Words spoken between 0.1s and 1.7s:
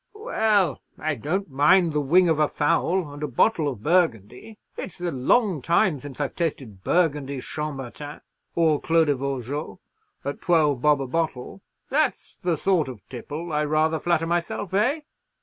"Well, I don't